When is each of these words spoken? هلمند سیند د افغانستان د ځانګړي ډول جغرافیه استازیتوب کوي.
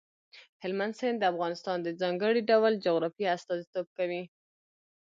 هلمند 0.63 0.93
سیند 0.99 1.17
د 1.19 1.23
افغانستان 1.33 1.77
د 1.81 1.87
ځانګړي 2.01 2.41
ډول 2.51 2.73
جغرافیه 2.85 3.29
استازیتوب 3.37 3.87
کوي. 3.97 4.23